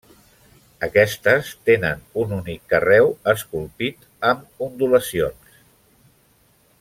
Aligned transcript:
Aquestes, 0.87 1.51
tenen 1.71 2.01
un 2.23 2.33
únic 2.39 2.63
carreu 2.73 3.13
esculpit 3.35 4.09
amb 4.31 4.67
ondulacions. 4.69 5.63